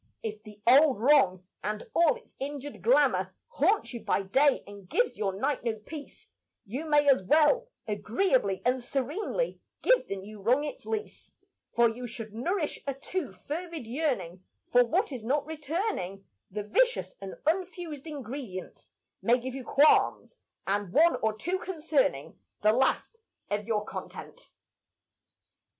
If 0.23 0.41
the 0.41 0.59
old 0.65 0.99
wrong 0.99 1.43
and 1.63 1.85
all 1.93 2.15
its 2.15 2.33
injured 2.39 2.81
glamour 2.81 3.35
Haunts 3.49 3.93
you 3.93 3.99
by 3.99 4.23
day 4.23 4.63
and 4.65 4.89
gives 4.89 5.15
your 5.15 5.31
night 5.39 5.63
no 5.63 5.75
peace, 5.75 6.29
You 6.65 6.89
may 6.89 7.07
as 7.07 7.21
well, 7.21 7.67
agreeably 7.87 8.63
and 8.65 8.81
serenely, 8.81 9.61
Give 9.83 10.07
the 10.07 10.15
new 10.15 10.41
wrong 10.41 10.63
its 10.63 10.87
lease; 10.87 11.33
For 11.75 11.95
should 12.07 12.31
you 12.33 12.39
nourish 12.41 12.79
a 12.87 12.95
too 12.95 13.31
fervid 13.31 13.85
yearning 13.85 14.43
For 14.71 14.83
what 14.83 15.11
is 15.11 15.23
not 15.23 15.45
returning, 15.45 16.25
The 16.49 16.63
vicious 16.63 17.13
and 17.21 17.35
unfused 17.45 18.07
ingredient 18.07 18.87
May 19.21 19.37
give 19.37 19.53
you 19.53 19.63
qualms 19.63 20.37
and 20.65 20.91
one 20.91 21.17
or 21.17 21.37
two 21.37 21.59
concerning 21.59 22.39
The 22.63 22.73
last 22.73 23.17
of 23.51 23.67
your 23.67 23.85
content. 23.85 24.49